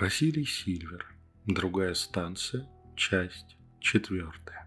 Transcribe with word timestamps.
Василий 0.00 0.46
Сильвер. 0.46 1.14
Другая 1.44 1.92
станция. 1.92 2.66
Часть 2.96 3.58
четвертая. 3.80 4.66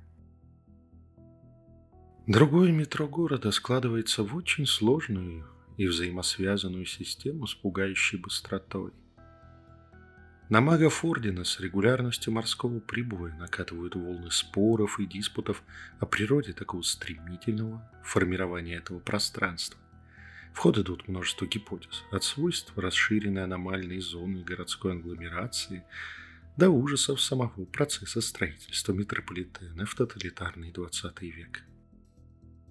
Другое 2.27 2.71
метро 2.71 3.07
города 3.07 3.49
складывается 3.49 4.23
в 4.23 4.35
очень 4.35 4.67
сложную 4.67 5.47
и 5.77 5.87
взаимосвязанную 5.87 6.85
систему 6.85 7.47
с 7.47 7.55
пугающей 7.55 8.19
быстротой. 8.19 8.93
На 10.49 10.61
магов 10.61 11.03
Ордена 11.03 11.45
с 11.45 11.59
регулярностью 11.59 12.31
морского 12.31 12.79
прибоя 12.79 13.33
накатывают 13.33 13.95
волны 13.95 14.29
споров 14.29 14.99
и 14.99 15.07
диспутов 15.07 15.63
о 15.99 16.05
природе 16.05 16.53
такого 16.53 16.83
стремительного 16.83 17.89
формирования 18.03 18.75
этого 18.75 18.99
пространства. 18.99 19.79
В 20.53 20.59
ход 20.59 20.77
идут 20.77 21.07
множество 21.07 21.45
гипотез, 21.47 22.03
от 22.11 22.23
свойств 22.23 22.73
расширенной 22.77 23.43
аномальной 23.43 23.99
зоны 23.99 24.43
городской 24.43 24.93
агломерации 24.93 25.83
до 26.57 26.69
ужасов 26.69 27.19
самого 27.21 27.65
процесса 27.65 28.21
строительства 28.21 28.93
метрополитена 28.93 29.85
в 29.85 29.95
тоталитарный 29.95 30.71
20 30.71 31.21
век. 31.21 31.63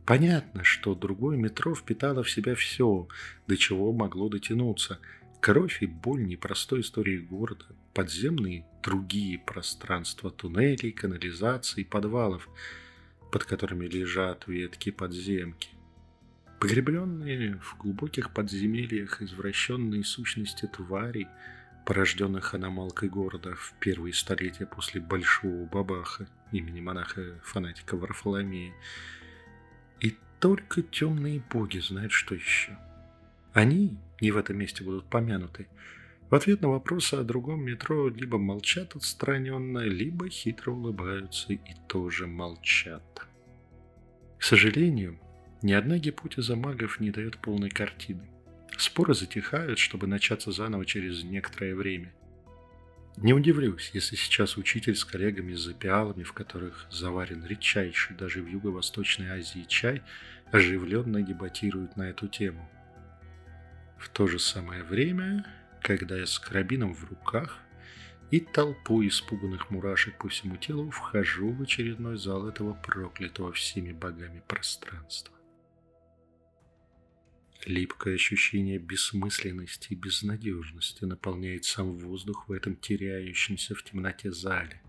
Понятно, 0.07 0.63
что 0.63 0.95
другое 0.95 1.37
метро 1.37 1.75
впитало 1.75 2.23
в 2.23 2.31
себя 2.31 2.55
все, 2.55 3.09
до 3.49 3.57
чего 3.57 3.93
могло 3.93 4.29
дотянуться. 4.29 5.01
Кровь 5.41 5.83
и 5.83 5.87
боль 5.87 6.25
непростой 6.25 6.83
истории 6.83 7.19
города, 7.19 7.67
подземные 7.95 8.65
другие 8.83 9.41
пространства 9.41 10.31
туннелей, 10.31 10.93
канализаций, 10.93 11.85
подвалов, 11.85 12.49
под 13.33 13.45
которыми 13.45 13.87
лежат 13.87 14.47
ветки 14.47 14.91
подземки– 14.91 15.71
Погребленные 16.63 17.57
в 17.57 17.77
глубоких 17.77 18.33
подземельях 18.33 19.21
извращенные 19.21 20.05
сущности 20.05 20.67
тварей, 20.67 21.27
порожденных 21.85 22.55
аномалкой 22.55 23.09
города 23.09 23.57
в 23.57 23.75
первые 23.81 24.15
столетия 24.15 24.65
после 24.65 25.01
Большого 25.01 25.65
Бабаха 25.67 26.29
имени 26.53 26.81
монаха-фанатика 26.81 27.97
Варфоломея. 27.97 28.73
И 29.99 30.17
только 30.39 30.83
темные 30.83 31.43
боги 31.51 31.81
знают, 31.81 32.13
что 32.13 32.37
еще. 32.37 32.79
Они 33.53 33.99
не 34.21 34.31
в 34.31 34.37
этом 34.37 34.57
месте 34.57 34.85
будут 34.85 35.11
помянуты. 35.11 35.67
В 36.31 36.35
ответ 36.37 36.61
на 36.61 36.69
вопросы 36.69 37.15
о 37.15 37.25
другом 37.25 37.65
метро 37.65 38.09
либо 38.09 38.39
молчат 38.39 38.95
отстраненно, 38.95 39.81
либо 39.81 40.29
хитро 40.29 40.71
улыбаются 40.71 41.55
и 41.55 41.75
тоже 41.89 42.29
молчат. 42.29 43.27
К 44.39 44.45
сожалению, 44.45 45.19
ни 45.63 45.73
одна 45.73 45.99
гипотеза 45.99 46.57
магов 46.57 47.01
не 47.01 47.11
дает 47.11 47.39
полной 47.39 47.71
картины. 47.71 48.29
Споры 48.79 49.15
затихают, 49.15 49.79
чтобы 49.79 50.07
начаться 50.07 50.51
заново 50.51 50.85
через 50.85 51.23
некоторое 51.23 51.75
время. 51.75 52.13
Не 53.19 53.35
удивлюсь, 53.35 53.91
если 53.93 54.17
сейчас 54.17 54.57
учитель 54.57 54.97
с 54.97 55.05
коллегами 55.05 55.53
за 55.53 55.75
пиалами, 55.75 56.23
в 56.23 56.33
которых 56.33 56.87
заварен 56.91 57.45
редчайший 57.45 58.17
даже 58.17 58.43
в 58.43 58.49
Юго-Восточной 58.49 59.29
Азии 59.29 59.67
чай, 59.69 60.03
оживленно 60.51 61.23
дебатирует 61.23 61.97
на 61.97 62.09
эту 62.09 62.27
тему. 62.27 62.69
В 63.99 64.09
то 64.09 64.27
же 64.27 64.39
самое 64.39 64.83
время, 64.83 65.47
когда 65.83 66.17
я 66.17 66.27
с 66.27 66.39
карабином 66.39 66.95
в 66.95 67.05
руках 67.05 67.59
и 68.31 68.41
толпу 68.41 69.07
испуганных 69.07 69.71
мурашек 69.71 70.17
по 70.17 70.29
всему 70.29 70.57
телу 70.57 70.91
вхожу 70.91 71.53
в 71.53 71.63
очередной 71.63 72.17
зал 72.17 72.49
этого 72.49 72.73
проклятого 72.73 73.53
всеми 73.53 73.93
богами 73.93 74.43
пространства. 74.49 75.37
Липкое 77.65 78.17
ощущение 78.17 78.79
бессмысленности 78.79 79.93
и 79.93 79.95
безнадежности 79.95 81.05
наполняет 81.05 81.65
сам 81.65 81.93
воздух 81.93 82.49
в 82.49 82.53
этом 82.53 82.75
теряющемся 82.75 83.77
в 83.77 83.85
темноте 83.85 84.33
зале. 84.33 84.83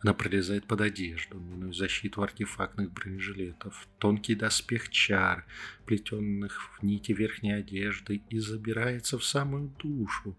Она 0.00 0.14
пролезает 0.14 0.64
под 0.64 0.80
одежду, 0.80 1.40
минуя 1.40 1.72
защиту 1.72 2.22
артефактных 2.22 2.92
бронежилетов, 2.92 3.88
тонкий 3.98 4.36
доспех 4.36 4.90
чар, 4.90 5.44
плетенных 5.86 6.70
в 6.78 6.84
нити 6.84 7.10
верхней 7.10 7.54
одежды, 7.54 8.22
и 8.30 8.38
забирается 8.38 9.18
в 9.18 9.24
самую 9.24 9.74
душу, 9.78 10.36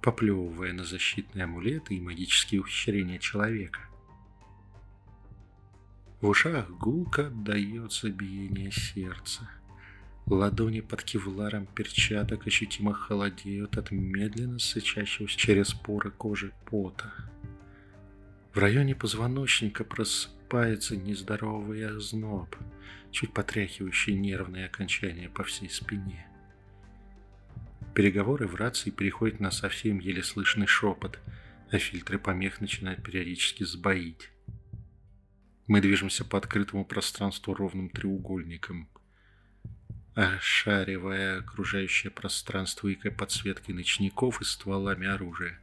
поплевывая 0.00 0.72
на 0.72 0.84
защитные 0.84 1.44
амулеты 1.44 1.96
и 1.96 2.00
магические 2.00 2.62
ухищрения 2.62 3.18
человека. 3.18 3.80
В 6.22 6.28
ушах 6.28 6.70
гулко 6.70 7.26
отдается 7.26 8.08
биение 8.08 8.72
сердца– 8.72 9.50
Ладони 10.26 10.80
под 10.80 11.02
кевларом 11.02 11.66
перчаток 11.66 12.46
ощутимо 12.46 12.94
холодеют 12.94 13.76
от 13.76 13.90
медленно 13.90 14.58
сычащегося 14.58 15.36
через 15.36 15.74
поры 15.74 16.10
кожи 16.10 16.52
пота. 16.64 17.12
В 18.54 18.58
районе 18.58 18.94
позвоночника 18.94 19.84
просыпается 19.84 20.96
нездоровый 20.96 21.86
озноб, 21.86 22.56
чуть 23.10 23.34
потряхивающий 23.34 24.14
нервные 24.14 24.64
окончания 24.64 25.28
по 25.28 25.44
всей 25.44 25.68
спине. 25.68 26.26
Переговоры 27.94 28.46
в 28.46 28.54
рации 28.54 28.90
переходят 28.90 29.40
на 29.40 29.50
совсем 29.50 29.98
еле 29.98 30.22
слышный 30.22 30.66
шепот, 30.66 31.18
а 31.70 31.76
фильтры 31.76 32.18
помех 32.18 32.62
начинают 32.62 33.02
периодически 33.02 33.64
сбоить. 33.64 34.30
Мы 35.66 35.82
движемся 35.82 36.24
по 36.24 36.38
открытому 36.38 36.86
пространству 36.86 37.52
ровным 37.52 37.90
треугольником– 37.90 38.88
ошаривая 40.14 41.40
окружающее 41.40 42.10
пространство 42.10 42.92
икой 42.92 43.10
подсветки 43.10 43.72
ночников 43.72 44.40
и 44.40 44.44
стволами 44.44 45.06
оружия. 45.08 45.58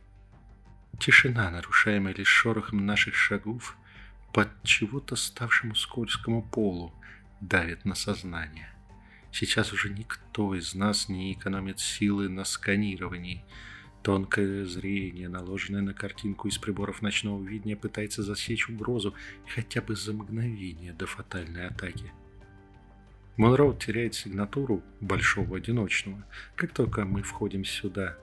Тишина, 0.99 1.49
нарушаемая 1.49 2.13
лишь 2.13 2.27
шорохом 2.27 2.85
наших 2.85 3.15
шагов, 3.15 3.77
под 4.33 4.49
чего-то 4.63 5.15
ставшему 5.15 5.75
скользкому 5.75 6.43
полу, 6.43 6.93
давит 7.39 7.85
на 7.85 7.95
сознание. 7.95 8.69
Сейчас 9.31 9.71
уже 9.71 9.89
никто 9.89 10.53
из 10.53 10.75
нас 10.75 11.07
не 11.07 11.31
экономит 11.31 11.79
силы 11.79 12.27
на 12.27 12.43
сканировании. 12.43 13.43
Тонкое 14.03 14.65
зрение, 14.65 15.29
наложенное 15.29 15.81
на 15.81 15.93
картинку 15.93 16.49
из 16.49 16.57
приборов 16.57 17.01
ночного 17.01 17.41
видения, 17.41 17.77
пытается 17.77 18.23
засечь 18.23 18.67
угрозу 18.67 19.13
хотя 19.47 19.81
бы 19.81 19.95
за 19.95 20.11
мгновение 20.11 20.91
до 20.91 21.05
фатальной 21.05 21.67
атаки– 21.67 22.11
Монроуд 23.37 23.79
теряет 23.79 24.13
сигнатуру 24.13 24.83
большого 24.99 25.57
одиночного, 25.57 26.23
как 26.55 26.73
только 26.73 27.05
мы 27.05 27.23
входим 27.23 27.63
сюда. 27.63 28.17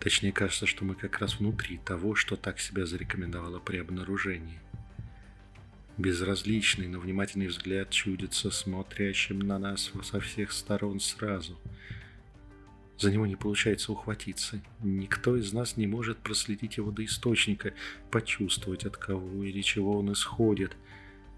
Точнее, 0.00 0.32
кажется, 0.32 0.66
что 0.66 0.84
мы 0.84 0.94
как 0.94 1.18
раз 1.20 1.38
внутри 1.38 1.78
того, 1.78 2.14
что 2.14 2.36
так 2.36 2.58
себя 2.58 2.86
зарекомендовало 2.86 3.60
при 3.60 3.78
обнаружении. 3.78 4.58
Безразличный, 5.96 6.88
но 6.88 6.98
внимательный 6.98 7.46
взгляд 7.46 7.90
чудится 7.90 8.50
смотрящим 8.50 9.38
на 9.38 9.58
нас 9.58 9.92
со 10.02 10.20
всех 10.20 10.52
сторон 10.52 11.00
сразу. 11.00 11.58
За 12.98 13.10
него 13.10 13.26
не 13.26 13.36
получается 13.36 13.92
ухватиться. 13.92 14.60
Никто 14.82 15.36
из 15.36 15.52
нас 15.52 15.76
не 15.76 15.86
может 15.86 16.18
проследить 16.18 16.78
его 16.78 16.90
до 16.90 17.04
источника, 17.04 17.72
почувствовать, 18.10 18.84
от 18.84 18.96
кого 18.96 19.44
или 19.44 19.60
чего 19.62 19.98
он 19.98 20.12
исходит– 20.12 20.76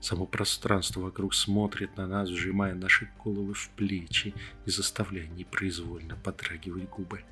Само 0.00 0.26
пространство 0.26 1.00
вокруг 1.00 1.34
смотрит 1.34 1.96
на 1.96 2.06
нас, 2.06 2.28
сжимая 2.28 2.74
наши 2.74 3.10
головы 3.22 3.54
в 3.54 3.68
плечи 3.70 4.34
и 4.64 4.70
заставляя 4.70 5.26
непроизвольно 5.26 6.16
подрагивать 6.16 6.88
губы. 6.88 7.22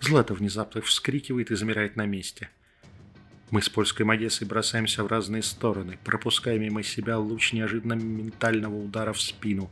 Злата 0.00 0.34
внезапно 0.34 0.80
вскрикивает 0.80 1.50
и 1.50 1.56
замирает 1.56 1.96
на 1.96 2.06
месте. 2.06 2.48
Мы 3.50 3.62
с 3.62 3.68
польской 3.68 4.04
Магессой 4.04 4.46
бросаемся 4.46 5.04
в 5.04 5.06
разные 5.06 5.42
стороны, 5.42 5.98
пропуская 6.04 6.58
мимо 6.58 6.82
себя 6.82 7.18
луч 7.18 7.52
неожиданно 7.52 7.92
ментального 7.92 8.76
удара 8.76 9.12
в 9.12 9.20
спину. 9.20 9.70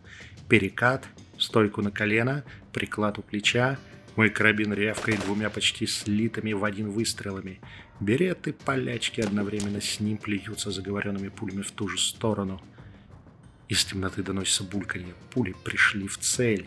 Перекат, 0.49 1.09
стойку 1.39 1.83
на 1.83 1.91
колено, 1.91 2.45
приклад 2.73 3.19
у 3.19 3.23
плеча— 3.23 3.79
мой 4.17 4.31
карабин 4.31 4.73
рявкает 4.73 5.21
двумя 5.21 5.51
почти 5.51 5.87
слитыми 5.87 6.53
в 6.53 6.65
один 6.65 6.91
выстрелами. 6.91 7.61
Береты 8.01 8.53
полячки 8.53 9.21
одновременно 9.21 9.81
с 9.81 9.99
ним 10.01 10.19
плюются 10.19 10.71
заговоренными 10.71 11.29
пулями 11.29 11.63
в 11.63 11.73
ту 11.73 11.89
же 11.89 11.99
сторону. 11.99 12.61
Из 13.69 13.85
темноты 13.85 14.23
доносится 14.23 14.63
бульканье. 14.63 15.15
Пули 15.31 15.55
пришли 15.65 16.07
в 16.07 16.19
цель. 16.19 16.67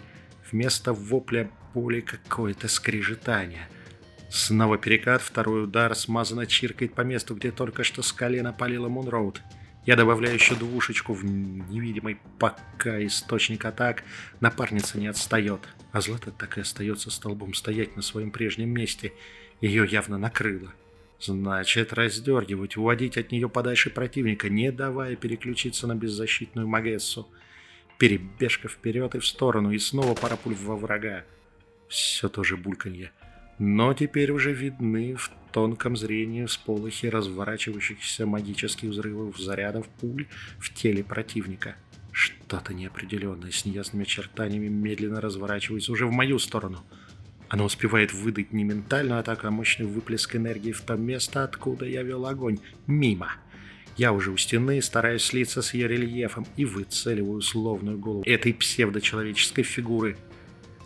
Вместо 0.51 0.93
вопля 0.93 1.49
боли 1.73 2.01
какое-то 2.01 2.67
скрежетание. 2.67 3.69
Снова 4.29 4.77
перекат, 4.77 5.21
второй 5.21 5.63
удар 5.63 5.95
смазанно 5.95 6.45
чиркает 6.45 6.93
по 6.93 7.01
месту, 7.01 7.35
где 7.35 7.51
только 7.51 7.83
что 7.83 8.01
с 8.01 8.11
колена 8.11 8.51
палила 8.51 8.89
Мунроуд. 8.89 9.41
Я 9.85 9.95
добавляю 9.95 10.33
еще 10.33 10.55
двушечку 10.55 11.13
в 11.13 11.23
невидимый 11.23 12.19
пока 12.39 13.05
источник 13.05 13.63
атак. 13.63 14.03
Напарница 14.41 14.99
не 14.99 15.07
отстает. 15.07 15.61
А 15.97 16.01
Злата 16.01 16.29
так 16.29 16.59
и 16.59 16.61
остается 16.61 17.09
столбом 17.09 17.55
стоять 17.55 17.95
на 17.95 18.03
своем 18.03 18.29
прежнем 18.29 18.69
месте. 18.69 19.13
Ее 19.61 19.83
явно 19.89 20.19
накрыло. 20.19 20.71
Значит, 21.19 21.91
раздергивать, 21.91 22.77
уводить 22.77 23.17
от 23.17 23.31
нее 23.31 23.49
подальше 23.49 23.89
противника, 23.89 24.47
не 24.47 24.71
давая 24.71 25.15
переключиться 25.15 25.87
на 25.87 25.95
беззащитную 25.95 26.67
Магессу. 26.67 27.27
Перебежка 27.97 28.67
вперед 28.67 29.15
и 29.15 29.19
в 29.19 29.25
сторону, 29.25 29.71
и 29.71 29.79
снова 29.79 30.13
пара 30.13 30.35
пуль 30.35 30.53
во 30.53 30.75
врага. 30.75 31.23
Все 31.87 32.29
то 32.29 32.43
же 32.43 32.57
бульканье. 32.57 33.11
но 33.57 33.91
теперь 33.95 34.29
уже 34.29 34.53
видны 34.53 35.15
в 35.15 35.31
тонком 35.51 35.97
зрении 35.97 36.45
всполохи 36.45 37.09
разворачивающихся 37.09 38.27
магических 38.27 38.89
взрывов 38.89 39.39
зарядов 39.39 39.87
пуль 39.99 40.27
в 40.59 40.71
теле 40.75 41.03
противника. 41.03 41.75
Что-то 42.47 42.73
неопределенное 42.73 43.51
с 43.51 43.65
неясными 43.65 44.03
очертаниями 44.03 44.69
медленно 44.69 45.19
разворачивается 45.19 45.91
уже 45.91 46.07
в 46.07 46.11
мою 46.11 46.39
сторону. 46.39 46.79
Оно 47.49 47.65
успевает 47.65 48.13
выдать 48.13 48.53
не 48.53 48.63
ментальную 48.63 49.19
атаку, 49.19 49.47
а 49.47 49.51
мощный 49.51 49.85
выплеск 49.85 50.35
энергии 50.35 50.71
в 50.71 50.81
то 50.81 50.95
место, 50.95 51.43
откуда 51.43 51.85
я 51.85 52.03
вел 52.03 52.25
огонь. 52.25 52.59
Мимо. 52.87 53.33
Я 53.97 54.13
уже 54.13 54.31
у 54.31 54.37
стены, 54.37 54.81
стараюсь 54.81 55.23
слиться 55.23 55.61
с 55.61 55.73
ее 55.73 55.87
рельефом 55.87 56.47
и 56.55 56.63
выцеливаю 56.63 57.41
словную 57.41 57.97
голову 57.97 58.23
этой 58.25 58.53
псевдочеловеческой 58.53 59.63
фигуры– 59.63 60.15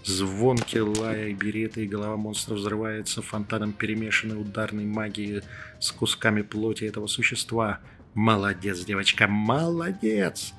Звонки 0.03 0.79
лая 0.79 1.27
и 1.27 1.33
береты, 1.33 1.83
и 1.83 1.87
голова 1.87 2.17
монстра 2.17 2.55
взрывается 2.55 3.21
фонтаном 3.21 3.71
перемешанной 3.71 4.41
ударной 4.41 4.85
магии 4.85 5.43
с 5.79 5.91
кусками 5.91 6.41
плоти 6.41 6.85
этого 6.85 7.05
существа. 7.05 7.81
Молодец, 8.15 8.83
девочка, 8.83 9.27
молодец! 9.27 10.53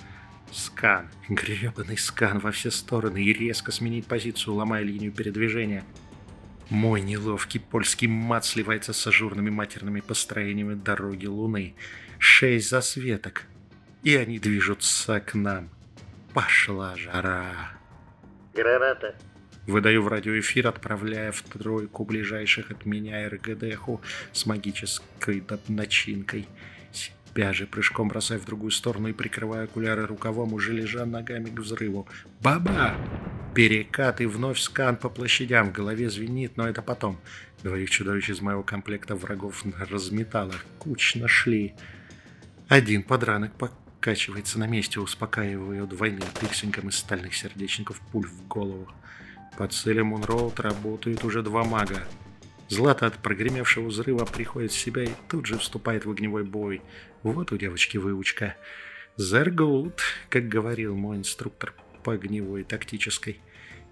Скан, 0.53 1.09
гребаный 1.31 1.97
скан 1.97 2.39
во 2.39 2.53
все 2.53 2.71
стороны 2.71 3.23
и 3.23 3.33
резко 3.33 3.73
сменить 3.73 4.07
позицию, 4.07 4.55
ломая 4.55 4.83
линию 4.83 5.11
передвижения. 5.11 5.83
Мой 6.69 7.01
неловкий 7.01 7.59
польский 7.59 8.07
мат 8.07 8.45
сливается 8.45 8.93
с 8.93 9.07
ажурными 9.07 9.51
матерными 9.51 10.01
построениями 10.01 10.75
дороги 10.75 11.27
Луны. 11.27 11.75
Шесть 12.19 12.69
засветок. 12.69 13.47
И 14.03 14.15
они 14.15 14.39
движутся 14.39 15.21
к 15.21 15.35
нам. 15.35 15.71
Пошла 16.35 16.97
жара. 16.97 17.73
Граната. 18.55 19.17
Выдаю 19.67 20.03
в 20.03 20.09
радиоэфир, 20.09 20.67
отправляя 20.67 21.33
в 21.33 21.43
тройку 21.43 22.05
ближайших 22.05 22.71
от 22.71 22.85
меня 22.85 23.29
РГДХу 23.29 24.01
с 24.33 24.45
магической 24.47 25.45
начинкой. 25.69 26.49
Же 27.35 27.67
прыжком 27.67 28.09
бросая 28.09 28.39
в 28.39 28.45
другую 28.45 28.71
сторону 28.71 29.09
и 29.09 29.13
прикрывая 29.13 29.65
окуляры 29.65 30.07
рукавом, 30.07 30.53
уже 30.53 30.73
лежа 30.73 31.07
ногами 31.07 31.47
к 31.47 31.59
взрыву. 31.59 32.07
Ба-бах! 32.41 32.95
Перекат 33.55 34.21
и 34.21 34.27
вновь 34.27 34.59
скан 34.59 34.97
по 34.97 35.09
площадям. 35.09 35.69
В 35.69 35.73
голове 35.73 36.09
звенит, 36.09 36.57
но 36.57 36.69
это 36.69 36.83
потом. 36.83 37.19
Двоих 37.63 37.91
чудовищ 37.91 38.31
из 38.31 38.41
моего 38.41 38.63
комплекта 38.63 39.15
врагов 39.15 39.65
разметало. 39.91 40.55
Кучно 40.79 41.29
шли. 41.29 41.75
Один 42.69 43.03
подранок 43.03 43.53
покачивается 43.53 44.59
на 44.59 44.67
месте, 44.67 45.01
успокаивая 45.01 45.85
двойным 45.85 46.29
пиксингом 46.41 46.89
из 46.89 46.97
стальных 46.97 47.35
сердечников 47.35 48.01
пуль 48.11 48.27
в 48.27 48.47
голову. 48.47 48.89
По 49.59 49.69
цели 49.69 50.01
Мунроуд 50.01 50.59
работают 50.61 51.25
уже 51.25 51.43
два 51.43 51.65
мага. 51.65 52.03
Злата 52.69 53.07
от 53.07 53.19
прогремевшего 53.19 53.89
взрыва 53.89 54.25
приходит 54.25 54.73
в 54.73 54.79
себя 54.79 55.05
и 55.05 55.11
тут 55.29 55.47
же 55.47 55.59
вступает 55.59 56.05
в 56.05 56.11
огневой 56.11 56.45
бой. 56.45 56.81
Вот 57.23 57.53
у 57.53 57.57
девочки 57.57 57.99
выучка. 57.99 58.57
Зергут, 59.17 60.01
как 60.31 60.49
говорил 60.49 60.97
мой 60.97 61.19
инструктор 61.19 61.75
по 62.03 62.15
огневой 62.15 62.65
тактической. 62.65 63.41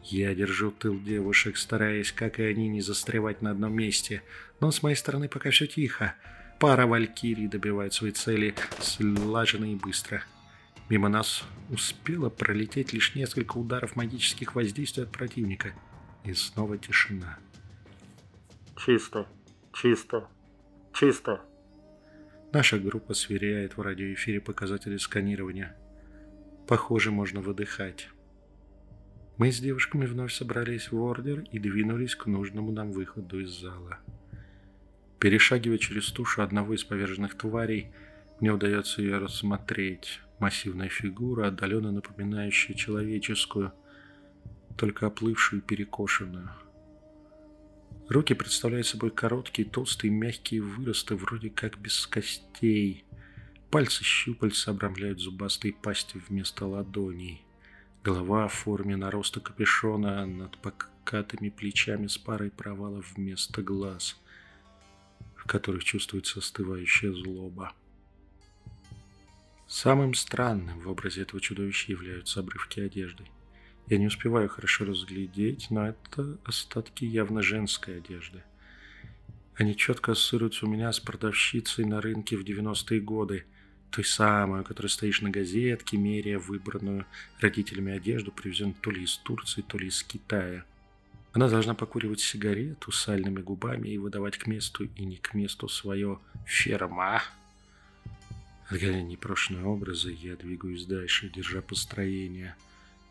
Я 0.02 0.34
держу 0.34 0.70
тыл 0.70 0.98
девушек, 0.98 1.58
стараясь, 1.58 2.10
как 2.10 2.40
и 2.40 2.44
они, 2.44 2.68
не 2.68 2.80
застревать 2.80 3.42
на 3.42 3.50
одном 3.50 3.74
месте. 3.74 4.22
Но 4.60 4.70
с 4.70 4.82
моей 4.82 4.96
стороны 4.96 5.28
пока 5.28 5.50
все 5.50 5.66
тихо. 5.66 6.14
Пара 6.58 6.86
валькирий 6.86 7.48
добивает 7.48 7.92
свои 7.92 8.12
цели 8.12 8.54
слаженно 8.80 9.70
и 9.72 9.76
быстро. 9.76 10.22
Мимо 10.88 11.08
нас 11.08 11.44
успело 11.68 12.30
пролететь 12.30 12.92
лишь 12.92 13.14
несколько 13.14 13.58
ударов 13.58 13.94
магических 13.94 14.54
воздействий 14.54 15.04
от 15.04 15.12
противника. 15.12 15.72
И 16.24 16.32
снова 16.34 16.78
тишина. 16.78 17.38
Чисто, 18.82 19.26
чисто, 19.74 20.26
чисто. 20.94 21.42
Наша 22.50 22.78
группа 22.78 23.12
сверяет 23.12 23.76
в 23.76 23.82
радиоэфире 23.82 24.40
показатели 24.40 24.96
сканирования. 24.96 25.76
Похоже, 26.66 27.10
можно 27.10 27.42
выдыхать. 27.42 28.08
Мы 29.36 29.52
с 29.52 29.60
девушками 29.60 30.06
вновь 30.06 30.32
собрались 30.32 30.90
в 30.90 30.98
ордер 30.98 31.40
и 31.52 31.58
двинулись 31.58 32.14
к 32.14 32.24
нужному 32.24 32.72
нам 32.72 32.90
выходу 32.90 33.40
из 33.40 33.50
зала. 33.50 33.98
Перешагивая 35.18 35.76
через 35.76 36.10
тушу 36.10 36.40
одного 36.40 36.72
из 36.72 36.82
поверженных 36.82 37.36
тварей, 37.36 37.92
мне 38.40 38.50
удается 38.50 39.02
ее 39.02 39.18
рассмотреть. 39.18 40.20
Массивная 40.38 40.88
фигура, 40.88 41.48
отдаленно 41.48 41.92
напоминающая 41.92 42.74
человеческую, 42.74 43.74
только 44.78 45.06
оплывшую 45.06 45.60
и 45.60 45.64
перекошенную. 45.66 46.48
Руки 48.10 48.34
представляют 48.34 48.88
собой 48.88 49.12
короткие, 49.12 49.68
толстые, 49.68 50.10
мягкие 50.10 50.62
выросты, 50.62 51.14
вроде 51.14 51.48
как 51.48 51.78
без 51.78 52.08
костей. 52.08 53.04
Пальцы 53.70 54.02
щупальца 54.02 54.72
обрамляют 54.72 55.20
зубастые 55.20 55.72
пасти 55.72 56.20
вместо 56.28 56.66
ладоней. 56.66 57.40
Голова 58.02 58.48
в 58.48 58.52
форме 58.52 58.96
нароста 58.96 59.38
капюшона 59.38 60.26
над 60.26 60.58
покатыми 60.58 61.50
плечами 61.50 62.08
с 62.08 62.18
парой 62.18 62.50
провалов 62.50 63.12
вместо 63.14 63.62
глаз, 63.62 64.16
в 65.36 65.46
которых 65.46 65.84
чувствуется 65.84 66.40
остывающая 66.40 67.12
злоба. 67.12 67.74
Самым 69.68 70.14
странным 70.14 70.80
в 70.80 70.88
образе 70.88 71.22
этого 71.22 71.40
чудовища 71.40 71.92
являются 71.92 72.40
обрывки 72.40 72.80
одежды. 72.80 73.22
Я 73.90 73.98
не 73.98 74.06
успеваю 74.06 74.48
хорошо 74.48 74.84
разглядеть, 74.84 75.66
но 75.68 75.88
это 75.88 76.38
остатки 76.44 77.04
явно 77.04 77.42
женской 77.42 77.96
одежды. 77.98 78.44
Они 79.56 79.76
четко 79.76 80.12
ассоциируются 80.12 80.66
у 80.66 80.68
меня 80.68 80.92
с 80.92 81.00
продавщицей 81.00 81.84
на 81.84 82.00
рынке 82.00 82.36
в 82.36 82.44
90-е 82.44 83.00
годы, 83.00 83.46
той 83.90 84.04
самой, 84.04 84.62
которая 84.62 84.90
стоишь 84.90 85.22
на 85.22 85.30
газетке, 85.30 85.96
меряя 85.96 86.38
выбранную 86.38 87.04
родителями 87.40 87.92
одежду, 87.92 88.30
привезенную 88.30 88.76
то 88.80 88.92
ли 88.92 89.02
из 89.02 89.16
Турции, 89.16 89.62
то 89.62 89.76
ли 89.76 89.88
из 89.88 90.04
Китая. 90.04 90.64
Она 91.32 91.48
должна 91.48 91.74
покуривать 91.74 92.20
сигарету 92.20 92.92
сальными 92.92 93.42
губами 93.42 93.88
и 93.88 93.98
выдавать 93.98 94.38
к 94.38 94.46
месту 94.46 94.84
и 94.84 95.04
не 95.04 95.16
к 95.16 95.34
месту 95.34 95.68
свое 95.68 96.20
«ферма». 96.46 97.24
Отгоняя 98.68 99.02
непрошенные 99.02 99.64
образы, 99.64 100.16
я 100.16 100.36
двигаюсь 100.36 100.86
дальше, 100.86 101.28
держа 101.28 101.60
построение, 101.60 102.54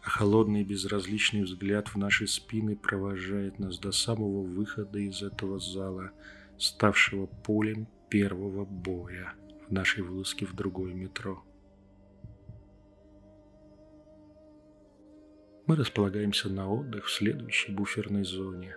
а 0.01 0.09
холодный 0.09 0.63
безразличный 0.63 1.43
взгляд 1.43 1.89
в 1.89 1.97
наши 1.97 2.27
спины 2.27 2.75
провожает 2.75 3.59
нас 3.59 3.79
до 3.79 3.91
самого 3.91 4.43
выхода 4.43 4.99
из 4.99 5.21
этого 5.21 5.59
зала, 5.59 6.11
ставшего 6.57 7.25
полем 7.25 7.87
первого 8.09 8.65
боя 8.65 9.33
в 9.67 9.71
нашей 9.71 10.03
вылазке 10.03 10.45
в 10.45 10.55
другое 10.55 10.93
метро. 10.93 11.43
Мы 15.67 15.75
располагаемся 15.75 16.49
на 16.49 16.67
отдых 16.67 17.05
в 17.05 17.11
следующей 17.11 17.71
буферной 17.71 18.23
зоне. 18.23 18.75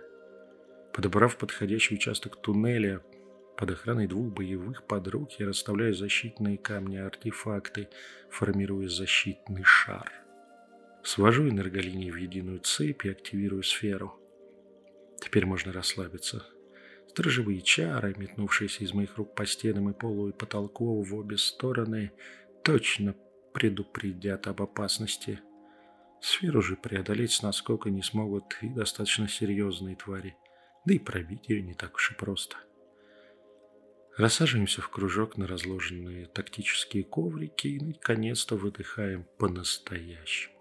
Подобрав 0.93 1.37
подходящий 1.37 1.95
участок 1.95 2.39
туннеля, 2.39 3.01
под 3.57 3.71
охраной 3.71 4.07
двух 4.07 4.31
боевых 4.31 4.85
подруг 4.85 5.31
я 5.39 5.47
расставляю 5.47 5.95
защитные 5.95 6.57
камни-артефакты, 6.59 7.89
формируя 8.29 8.89
защитный 8.89 9.63
шар. 9.63 10.22
Свожу 11.03 11.49
энерголинии 11.49 12.11
в 12.11 12.15
единую 12.15 12.59
цепь 12.59 13.05
и 13.05 13.09
активирую 13.09 13.63
сферу. 13.63 14.19
Теперь 15.19 15.45
можно 15.45 15.73
расслабиться. 15.73 16.45
Сторожевые 17.09 17.61
чары, 17.61 18.15
метнувшиеся 18.17 18.83
из 18.83 18.93
моих 18.93 19.17
рук 19.17 19.35
по 19.35 19.45
стенам 19.45 19.89
и 19.89 19.93
полу 19.93 20.29
и 20.29 20.33
потолку 20.33 21.01
в 21.01 21.15
обе 21.15 21.37
стороны, 21.37 22.11
точно 22.63 23.15
предупредят 23.53 24.47
об 24.47 24.61
опасности. 24.61 25.41
Сферу 26.21 26.61
же 26.61 26.75
преодолеть 26.75 27.33
с 27.33 27.41
наскока 27.41 27.89
не 27.89 28.01
смогут 28.01 28.57
и 28.61 28.69
достаточно 28.69 29.27
серьезные 29.27 29.95
твари, 29.95 30.37
да 30.85 30.93
и 30.93 30.99
пробить 30.99 31.49
ее 31.49 31.61
не 31.61 31.73
так 31.73 31.95
уж 31.95 32.11
и 32.11 32.15
просто.— 32.15 32.55
Рассаживаемся 34.15 34.81
в 34.81 34.89
кружок 34.89 35.37
на 35.37 35.47
разложенные 35.47 36.27
тактические 36.27 37.03
коврики 37.03 37.67
и 37.67 37.79
наконец-то 37.79 38.55
выдыхаем 38.55 39.25
по-настоящему. 39.39 40.52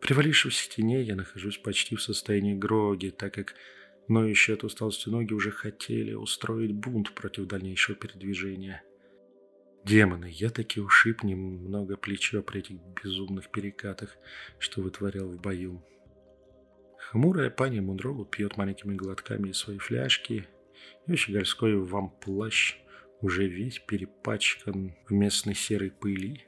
Привалившись 0.00 0.58
к 0.58 0.72
стене, 0.72 1.02
я 1.02 1.14
нахожусь 1.14 1.58
почти 1.58 1.94
в 1.96 2.02
состоянии 2.02 2.54
гроги, 2.54 3.10
так 3.10 3.34
как 3.34 3.54
ноющие 4.08 4.54
от 4.54 4.64
усталости 4.64 5.08
ноги 5.08 5.32
уже 5.32 5.50
хотели 5.50 6.14
устроить 6.14 6.72
бунт 6.72 7.14
против 7.14 7.46
дальнейшего 7.46 7.96
передвижения. 7.96 8.82
Демоны, 9.84 10.30
я 10.30 10.50
таки 10.50 10.80
ушиб 10.80 11.22
немного 11.22 11.96
плечо 11.96 12.42
при 12.42 12.60
этих 12.60 12.76
безумных 13.02 13.50
перекатах, 13.50 14.16
что 14.58 14.82
вытворял 14.82 15.28
в 15.28 15.40
бою. 15.40 15.82
Хмурая 16.98 17.50
пани 17.50 17.80
Мундрову 17.80 18.24
пьет 18.24 18.56
маленькими 18.56 18.94
глотками 18.94 19.50
из 19.50 19.58
своей 19.58 19.78
фляжки 19.78 20.46
и 21.06 21.16
щегольской 21.16 21.76
вам 21.76 22.10
плащ 22.10 22.76
уже 23.20 23.46
весь 23.48 23.78
перепачкан 23.78 24.94
в 25.08 25.12
местной 25.12 25.54
серой 25.54 25.90
пыли. 25.90 26.46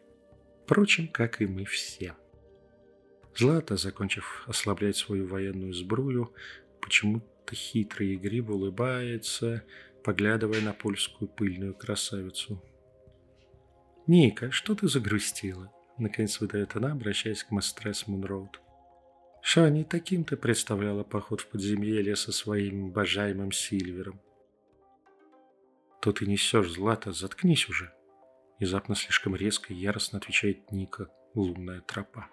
Впрочем, 0.65 1.09
как 1.09 1.41
и 1.41 1.47
мы 1.47 1.65
все. 1.65 2.15
Злата, 3.37 3.77
закончив 3.77 4.45
ослаблять 4.47 4.97
свою 4.97 5.27
военную 5.27 5.73
сбрую, 5.73 6.35
почему 6.81 7.21
будто 7.21 7.55
хитрый 7.55 8.15
игриво 8.15 8.53
улыбается, 8.53 9.65
поглядывая 10.05 10.61
на 10.61 10.73
польскую 10.73 11.29
пыльную 11.29 11.75
красавицу. 11.75 12.63
«Ника, 14.07 14.51
что 14.51 14.75
ты 14.75 14.89
загрустила?» 14.89 15.73
Наконец 15.99 16.41
выдает 16.41 16.75
она, 16.75 16.93
обращаясь 16.93 17.45
к 17.45 17.51
мастерс 17.51 18.07
Мунроуд. 18.07 18.61
«Что 19.43 19.69
не 19.69 19.85
таким 19.85 20.25
ты 20.25 20.37
представляла 20.37 21.05
поход 21.05 21.43
в 21.43 21.47
подземелье 21.49 22.17
со 22.17 22.33
своим 22.33 22.87
обожаемым 22.87 23.53
Сильвером?» 23.53 24.21
«То 26.01 26.13
ты 26.13 26.27
несешь, 26.27 26.73
Злата, 26.73 27.13
заткнись 27.13 27.69
уже!» 27.69 27.93
Внезапно 28.59 28.95
слишком 28.95 29.37
резко 29.37 29.73
и 29.73 29.77
яростно 29.77 30.19
отвечает 30.19 30.73
Ника, 30.73 31.09
лунная 31.35 31.81
тропа. 31.81 32.29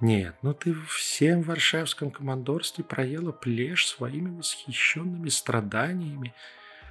Нет, 0.00 0.36
ну 0.42 0.52
ты 0.52 0.74
всем 0.88 1.42
варшавском 1.42 2.10
командорстве 2.10 2.84
проела 2.84 3.32
плешь 3.32 3.88
своими 3.88 4.28
восхищенными 4.36 5.30
страданиями 5.30 6.34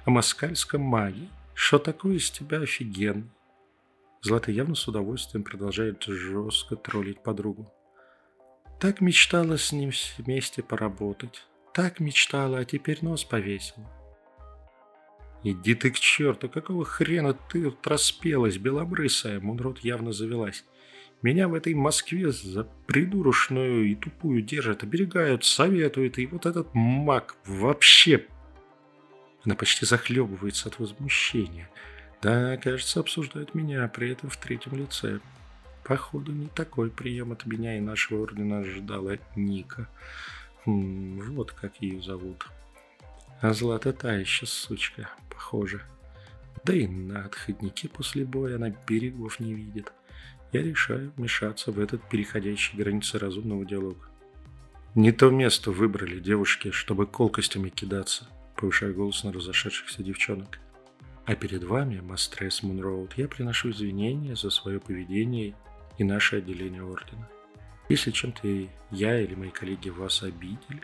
о 0.04 0.10
москальском 0.10 0.82
маге. 0.82 1.28
Что 1.54 1.78
такое 1.78 2.16
из 2.16 2.30
тебя 2.30 2.60
офигенно? 2.60 3.28
Злата 4.22 4.50
явно 4.50 4.74
с 4.74 4.88
удовольствием 4.88 5.44
продолжает 5.44 6.02
жестко 6.02 6.74
троллить 6.74 7.22
подругу. 7.22 7.72
Так 8.80 9.00
мечтала 9.00 9.56
с 9.56 9.70
ним 9.70 9.92
вместе 10.18 10.62
поработать. 10.62 11.46
Так 11.72 12.00
мечтала, 12.00 12.58
а 12.58 12.64
теперь 12.64 12.98
нос 13.02 13.24
повесила. 13.24 13.86
«Иди 15.44 15.76
ты 15.76 15.92
к 15.92 15.98
черту! 15.98 16.48
Какого 16.48 16.84
хрена 16.84 17.34
ты 17.34 17.72
распелась, 17.84 18.56
белобрысая?» 18.56 19.38
Мунрот 19.38 19.78
явно 19.78 20.12
завелась. 20.12 20.64
Меня 21.22 21.48
в 21.48 21.54
этой 21.54 21.74
Москве 21.74 22.30
за 22.30 22.64
придурочную 22.86 23.86
и 23.86 23.94
тупую 23.94 24.42
держат, 24.42 24.82
оберегают, 24.82 25.44
советуют, 25.44 26.18
и 26.18 26.26
вот 26.26 26.46
этот 26.46 26.68
маг 26.74 27.36
вообще... 27.46 28.26
Она 29.44 29.54
почти 29.54 29.86
захлебывается 29.86 30.68
от 30.68 30.78
возмущения. 30.78 31.70
Да, 32.20 32.56
кажется, 32.56 33.00
обсуждают 33.00 33.54
меня, 33.54 33.86
при 33.88 34.10
этом 34.10 34.28
в 34.28 34.36
третьем 34.36 34.76
лице. 34.76 35.20
Походу, 35.84 36.32
не 36.32 36.48
такой 36.48 36.90
прием 36.90 37.32
от 37.32 37.46
меня 37.46 37.76
и 37.76 37.80
нашего 37.80 38.22
ордена 38.22 38.58
ожидала 38.58 39.18
Ника. 39.36 39.88
Хм, 40.64 41.20
вот 41.20 41.52
как 41.52 41.80
ее 41.80 42.02
зовут. 42.02 42.46
А 43.40 43.52
Злата 43.52 43.92
та 43.92 44.14
еще 44.14 44.46
сучка, 44.46 45.08
похоже. 45.30 45.82
Да 46.64 46.74
и 46.74 46.88
на 46.88 47.24
отходнике 47.24 47.88
после 47.88 48.24
боя 48.24 48.56
она 48.56 48.70
берегов 48.88 49.38
не 49.38 49.54
видит 49.54 49.92
я 50.56 50.62
решаю 50.62 51.12
вмешаться 51.16 51.70
в 51.70 51.78
этот 51.78 52.08
переходящий 52.08 52.76
границы 52.76 53.18
разумного 53.18 53.64
диалога. 53.64 54.08
Не 54.94 55.12
то 55.12 55.30
место 55.30 55.70
выбрали 55.70 56.18
девушки, 56.18 56.70
чтобы 56.70 57.06
колкостями 57.06 57.68
кидаться, 57.68 58.26
повышая 58.56 58.92
голос 58.92 59.24
на 59.24 59.32
разошедшихся 59.32 60.02
девчонок. 60.02 60.58
А 61.26 61.34
перед 61.34 61.64
вами, 61.64 62.00
Мастрес 62.00 62.62
Мунроуд, 62.62 63.14
я 63.16 63.28
приношу 63.28 63.70
извинения 63.70 64.36
за 64.36 64.48
свое 64.50 64.80
поведение 64.80 65.54
и 65.98 66.04
наше 66.04 66.36
отделение 66.36 66.82
Ордена. 66.82 67.28
Если 67.88 68.10
чем-то 68.10 68.48
я 68.90 69.20
или 69.20 69.34
мои 69.34 69.50
коллеги 69.50 69.90
вас 69.90 70.22
обидели, 70.22 70.82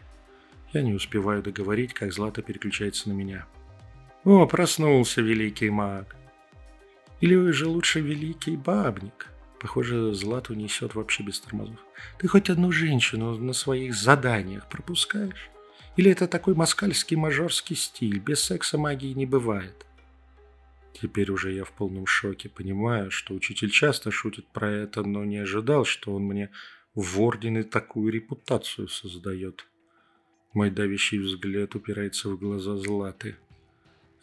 я 0.73 0.83
не 0.83 0.93
успеваю 0.93 1.43
договорить, 1.43 1.95
как 1.95 2.13
Злата 2.13 2.43
переключается 2.43 3.09
на 3.09 3.15
меня. 3.15 3.47
О, 4.25 4.47
проснулся 4.47 5.23
великий 5.23 5.71
маг. 5.71 6.17
Или 7.21 7.51
же 7.53 7.69
лучше 7.69 8.01
великий 8.01 8.57
бабник. 8.57 9.33
Похоже, 9.63 10.13
Злату 10.13 10.55
несет 10.55 10.97
вообще 10.97 11.23
без 11.23 11.39
тормозов. 11.39 11.79
Ты 12.19 12.27
хоть 12.27 12.51
одну 12.51 12.73
женщину 12.73 13.39
на 13.39 13.53
своих 13.53 13.95
заданиях 13.95 14.69
пропускаешь? 14.69 15.51
Или 15.97 16.11
это 16.11 16.27
такой 16.27 16.57
москальский 16.57 17.17
мажорский 17.17 17.77
стиль? 17.77 18.19
Без 18.19 18.43
секса 18.43 18.77
магии 18.77 19.13
не 19.13 19.25
бывает. 19.25 19.87
Теперь 21.01 21.31
уже 21.31 21.53
я 21.53 21.65
в 21.65 21.71
полном 21.71 22.09
шоке. 22.09 22.49
Понимаю, 22.49 23.13
что 23.13 23.35
учитель 23.35 23.71
часто 23.71 24.11
шутит 24.11 24.49
про 24.49 24.69
это, 24.69 25.05
но 25.05 25.25
не 25.25 25.37
ожидал, 25.37 25.85
что 25.85 26.13
он 26.13 26.25
мне 26.25 26.51
в 26.97 27.21
ордене 27.21 27.63
такую 27.63 28.13
репутацию 28.13 28.89
создает. 28.89 29.65
Мой 30.55 30.71
давящий 30.71 31.21
взгляд 31.21 31.77
упирается 31.77 32.31
в 32.31 32.37
глаза 32.37 32.77
Златы. 32.77 33.37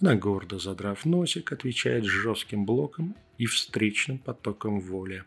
Она 0.02 0.16
гордо 0.16 0.60
задрав 0.60 1.06
носик, 1.06 1.52
отвечает 1.52 2.06
жестким 2.06 2.66
блоком 2.66 3.16
и 3.38 3.46
встречным 3.46 4.18
потоком 4.18 4.80
воли. 4.80 5.26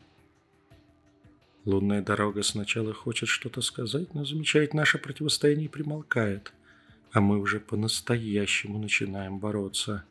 Лунная 1.66 2.02
дорога 2.02 2.42
сначала 2.42 2.94
хочет 2.94 3.28
что-то 3.28 3.60
сказать, 3.60 4.14
но 4.14 4.24
замечает 4.24 4.72
наше 4.72 4.98
противостояние 4.98 5.66
и 5.66 5.68
примолкает. 5.68 6.52
А 7.12 7.20
мы 7.20 7.38
уже 7.38 7.60
по-настоящему 7.60 8.78
начинаем 8.78 9.38
бороться. 9.38 10.04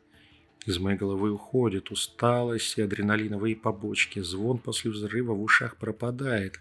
Из 0.64 0.78
моей 0.78 0.96
головы 0.96 1.32
уходит 1.32 1.90
усталость 1.90 2.78
и 2.78 2.82
адреналиновые 2.82 3.56
побочки. 3.56 4.20
Звон 4.20 4.58
после 4.58 4.92
взрыва 4.92 5.32
в 5.32 5.42
ушах 5.42 5.76
пропадает. 5.76 6.60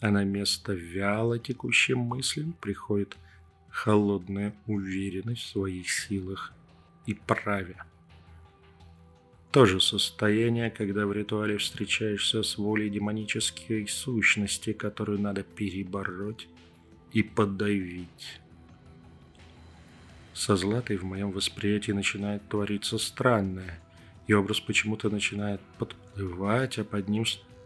А 0.00 0.10
на 0.10 0.24
место 0.24 0.74
вяло 0.74 1.38
текущим 1.38 2.00
мыслям 2.00 2.52
приходит 2.52 3.16
холодная 3.70 4.54
уверенность 4.66 5.42
в 5.42 5.48
своих 5.48 5.90
силах 5.90 6.52
и 7.10 7.14
праве. 7.14 7.76
То 9.50 9.66
же 9.66 9.80
состояние, 9.80 10.70
когда 10.70 11.06
в 11.06 11.12
ритуале 11.12 11.58
встречаешься 11.58 12.44
с 12.44 12.56
волей 12.56 12.88
демонической 12.88 13.88
сущности, 13.88 14.72
которую 14.72 15.20
надо 15.20 15.42
перебороть 15.42 16.46
и 17.12 17.22
подавить. 17.22 18.40
Со 20.34 20.54
Златой 20.56 20.96
в 20.98 21.04
моем 21.04 21.32
восприятии 21.32 21.90
начинает 21.90 22.48
твориться 22.48 22.96
странное, 22.98 23.80
и 24.28 24.32
образ 24.32 24.60
почему-то 24.60 25.10
начинает 25.10 25.60
подплывать, 25.78 26.78
а 26.78 26.84
под 26.84 27.08
ним 27.08 27.24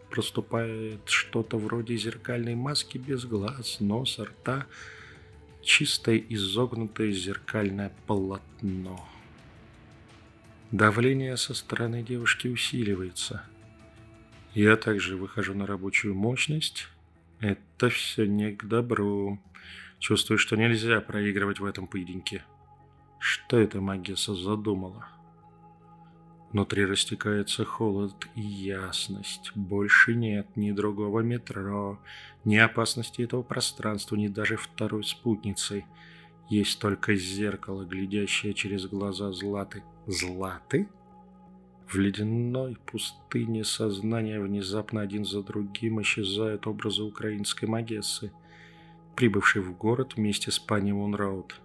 проступает 0.09 1.07
что-то 1.07 1.57
вроде 1.59 1.95
зеркальной 1.97 2.55
маски 2.55 2.97
без 2.97 3.25
глаз, 3.25 3.79
носа, 3.79 4.25
рта, 4.25 4.65
чистое 5.61 6.17
изогнутое 6.17 7.11
зеркальное 7.11 7.91
полотно. 8.07 9.07
Давление 10.71 11.37
со 11.37 11.53
стороны 11.53 12.01
девушки 12.01 12.47
усиливается. 12.47 13.43
Я 14.55 14.75
также 14.77 15.15
выхожу 15.15 15.53
на 15.53 15.67
рабочую 15.67 16.15
мощность. 16.15 16.87
Это 17.39 17.89
все 17.89 18.25
не 18.25 18.51
к 18.51 18.65
добру. 18.65 19.39
Чувствую, 19.99 20.39
что 20.39 20.55
нельзя 20.55 21.01
проигрывать 21.01 21.59
в 21.59 21.65
этом 21.65 21.85
поединке. 21.87 22.43
Что 23.19 23.59
эта 23.59 23.79
Магесса 23.79 24.33
задумала? 24.33 25.07
Внутри 26.51 26.85
растекается 26.85 27.63
холод 27.63 28.27
и 28.33 28.41
ясность. 28.41 29.51
Больше 29.55 30.15
нет 30.15 30.47
ни 30.55 30.71
другого 30.71 31.19
метро, 31.19 31.99
ни 32.43 32.55
опасности 32.57 33.21
этого 33.21 33.43
пространства, 33.43 34.15
ни 34.15 34.27
даже 34.27 34.57
второй 34.57 35.03
спутницы– 35.03 35.85
есть 36.49 36.79
только 36.79 37.15
зеркало, 37.15 37.85
глядящее 37.85 38.53
через 38.53 38.85
глаза 38.85 39.31
Златы. 39.31 39.83
Златы? 40.05 40.87
В 41.87 41.97
ледяной 41.97 42.77
пустыне 42.85 43.63
сознания 43.63 44.39
внезапно 44.39 45.01
один 45.01 45.25
за 45.25 45.41
другим 45.41 46.01
исчезают 46.01 46.67
образы 46.67 47.03
украинской 47.03 47.65
Магессы, 47.65 48.31
прибывшей 49.15 49.61
в 49.61 49.75
город 49.75 50.13
вместе 50.15 50.51
с 50.51 50.59
пани 50.59 50.91
Мунраут. 50.91 51.61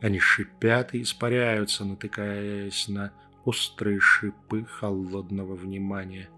Они 0.00 0.18
шипят 0.18 0.94
и 0.94 1.02
испаряются, 1.02 1.84
натыкаясь 1.84 2.88
на 2.88 3.12
острые 3.44 4.00
шипы 4.00 4.64
холодного 4.64 5.54
внимания. 5.54 6.28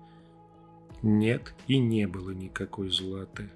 Нет 1.02 1.54
и 1.66 1.78
не 1.78 2.06
было 2.06 2.30
никакой 2.30 2.90
Златы. 2.90 3.50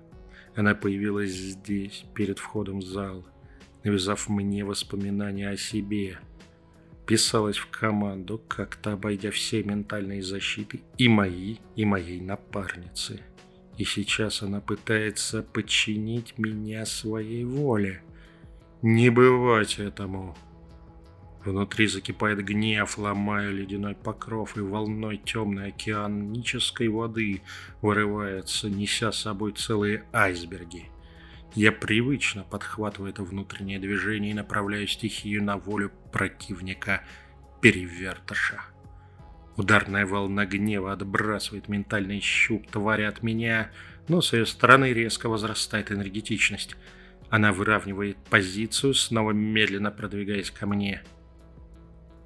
Она 0.56 0.74
появилась 0.74 1.30
здесь, 1.30 2.04
перед 2.14 2.38
входом 2.40 2.80
в 2.80 2.84
зал– 2.84 3.24
навязав 3.84 4.28
мне 4.28 4.64
воспоминания 4.64 5.50
о 5.50 5.56
себе. 5.56 6.18
Писалась 7.06 7.56
в 7.56 7.68
команду, 7.70 8.40
как-то 8.48 8.92
обойдя 8.92 9.30
все 9.30 9.62
ментальные 9.62 10.22
защиты 10.22 10.82
и 10.98 11.08
мои, 11.08 11.56
и 11.74 11.84
моей 11.84 12.20
напарницы. 12.20 13.22
И 13.78 13.84
сейчас 13.84 14.42
она 14.42 14.60
пытается 14.60 15.42
подчинить 15.42 16.36
меня 16.36 16.84
своей 16.84 17.44
воле. 17.44 18.02
Не 18.82 19.08
бывать 19.10 19.78
этому. 19.78 20.36
Внутри 21.44 21.86
закипает 21.86 22.44
гнев, 22.44 22.98
ломая 22.98 23.50
ледяной 23.50 23.94
покров, 23.94 24.56
и 24.56 24.60
волной 24.60 25.16
темной 25.16 25.68
океанической 25.68 26.88
воды 26.88 27.42
вырывается, 27.80 28.68
неся 28.68 29.12
с 29.12 29.20
собой 29.20 29.52
целые 29.52 30.04
айсберги. 30.12 30.90
Я 31.58 31.72
привычно 31.72 32.44
подхватываю 32.44 33.10
это 33.10 33.24
внутреннее 33.24 33.80
движение 33.80 34.30
и 34.30 34.34
направляю 34.34 34.86
стихию 34.86 35.42
на 35.42 35.56
волю 35.56 35.90
противника 36.12 37.02
перевертыша. 37.60 38.62
Ударная 39.56 40.06
волна 40.06 40.46
гнева 40.46 40.92
отбрасывает 40.92 41.66
ментальный 41.66 42.20
щуп 42.20 42.70
твари 42.70 43.02
от 43.02 43.24
меня, 43.24 43.72
но 44.06 44.20
с 44.20 44.34
ее 44.34 44.46
стороны 44.46 44.92
резко 44.92 45.28
возрастает 45.28 45.90
энергетичность. 45.90 46.76
Она 47.28 47.52
выравнивает 47.52 48.18
позицию, 48.30 48.94
снова 48.94 49.32
медленно 49.32 49.90
продвигаясь 49.90 50.52
ко 50.52 50.64
мне. 50.64 51.02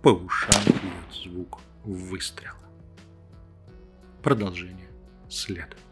По 0.02 0.10
ушам 0.10 0.62
бьет 0.66 1.24
звук 1.24 1.58
выстрела. 1.84 2.68
Продолжение 4.22 4.90
следует. 5.30 5.91